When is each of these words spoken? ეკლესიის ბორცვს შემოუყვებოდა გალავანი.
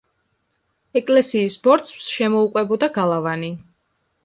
ეკლესიის 1.01 1.59
ბორცვს 1.67 2.09
შემოუყვებოდა 2.15 2.91
გალავანი. 2.99 3.55